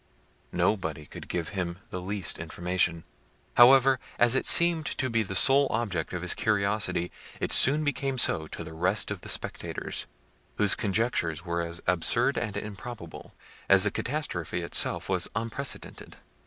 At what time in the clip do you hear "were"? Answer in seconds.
11.45-11.61